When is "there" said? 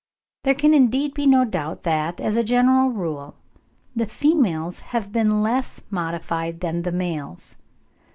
0.45-0.55